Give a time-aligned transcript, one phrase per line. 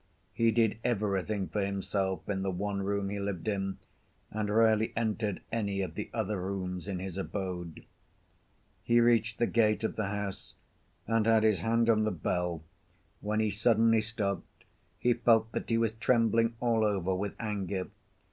[0.33, 3.77] He did everything for himself in the one room he lived in,
[4.31, 7.85] and rarely entered any of the other rooms in his abode.
[8.81, 10.55] He reached the gate of the house
[11.05, 12.63] and had his hand on the bell,
[13.19, 14.63] when he suddenly stopped.
[14.97, 17.87] He felt that he was trembling all over with anger.